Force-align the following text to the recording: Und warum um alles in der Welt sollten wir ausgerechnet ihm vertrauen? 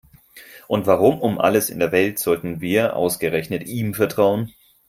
Und 0.67 0.87
warum 0.87 1.21
um 1.21 1.37
alles 1.37 1.69
in 1.69 1.77
der 1.77 1.91
Welt 1.91 2.17
sollten 2.17 2.59
wir 2.59 2.95
ausgerechnet 2.95 3.67
ihm 3.67 3.93
vertrauen? 3.93 4.51